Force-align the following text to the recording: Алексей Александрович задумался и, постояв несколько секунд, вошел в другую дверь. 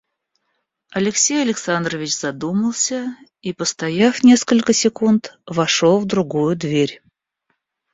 Алексей 0.89 1.43
Александрович 1.43 2.15
задумался 2.17 3.15
и, 3.43 3.53
постояв 3.53 4.23
несколько 4.23 4.73
секунд, 4.73 5.37
вошел 5.45 5.99
в 5.99 6.05
другую 6.07 6.55
дверь. 6.55 7.03